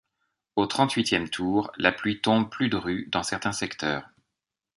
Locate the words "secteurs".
3.51-4.09